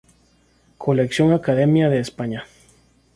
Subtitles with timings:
[0.79, 2.47] Colección Academia de España.